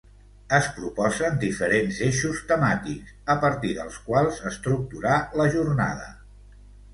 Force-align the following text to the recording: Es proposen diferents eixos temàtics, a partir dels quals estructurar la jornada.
Es 0.59 0.67
proposen 0.77 1.35
diferents 1.43 1.99
eixos 2.07 2.39
temàtics, 2.51 3.11
a 3.35 3.35
partir 3.45 3.75
dels 3.81 4.01
quals 4.09 4.41
estructurar 4.53 5.21
la 5.43 5.47
jornada. 5.59 6.11